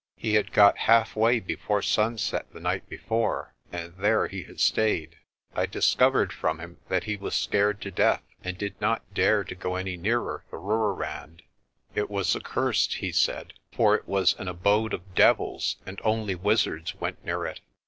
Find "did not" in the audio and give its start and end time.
8.57-9.03